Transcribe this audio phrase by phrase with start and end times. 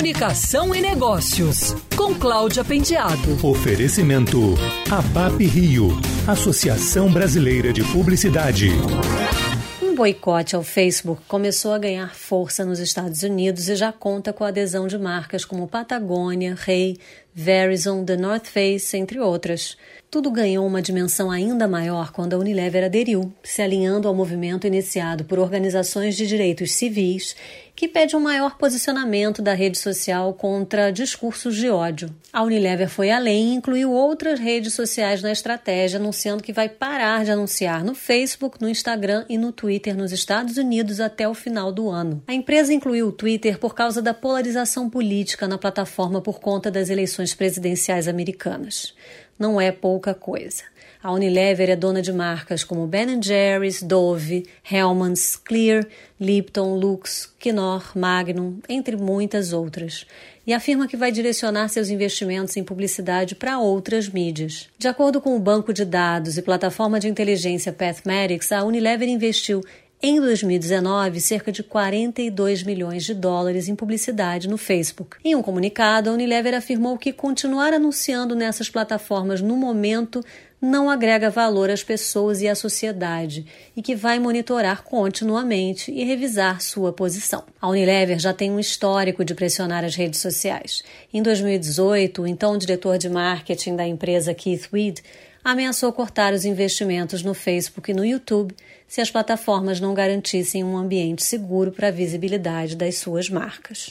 [0.00, 3.46] Comunicação e Negócios, com Cláudia Pendiado.
[3.46, 4.54] Oferecimento
[4.90, 5.90] ABAP Rio,
[6.26, 8.70] Associação Brasileira de Publicidade.
[9.82, 14.42] Um boicote ao Facebook começou a ganhar força nos Estados Unidos e já conta com
[14.42, 16.96] a adesão de marcas como Patagônia, Rei,
[17.34, 19.76] Verizon, The North Face, entre outras.
[20.10, 25.24] Tudo ganhou uma dimensão ainda maior quando a Unilever aderiu, se alinhando ao movimento iniciado
[25.24, 27.36] por organizações de direitos civis
[27.74, 32.14] que pede um maior posicionamento da rede social contra discursos de ódio.
[32.32, 37.24] A Unilever foi além e incluiu outras redes sociais na estratégia, anunciando que vai parar
[37.24, 41.72] de anunciar no Facebook, no Instagram e no Twitter nos Estados Unidos até o final
[41.72, 42.22] do ano.
[42.26, 46.90] A empresa incluiu o Twitter por causa da polarização política na plataforma por conta das
[46.90, 48.94] eleições presidenciais americanas
[49.40, 50.62] não é pouca coisa.
[51.02, 55.86] A Unilever é dona de marcas como Ben Jerry's, Dove, Hellmann's, Clear,
[56.20, 60.06] Lipton, Lux, Knorr, Magnum, entre muitas outras,
[60.46, 64.68] e afirma que vai direcionar seus investimentos em publicidade para outras mídias.
[64.78, 69.62] De acordo com o banco de dados e plataforma de inteligência Pathmatics, a Unilever investiu
[70.02, 75.18] em 2019, cerca de 42 milhões de dólares em publicidade no Facebook.
[75.22, 80.24] Em um comunicado, a Unilever afirmou que continuar anunciando nessas plataformas no momento
[80.60, 86.60] não agrega valor às pessoas e à sociedade e que vai monitorar continuamente e revisar
[86.60, 87.44] sua posição.
[87.60, 90.82] A Unilever já tem um histórico de pressionar as redes sociais.
[91.12, 95.00] Em 2018, o então diretor de marketing da empresa Keith Weed
[95.42, 98.54] ameaçou cortar os investimentos no Facebook e no YouTube
[98.86, 103.90] se as plataformas não garantissem um ambiente seguro para a visibilidade das suas marcas.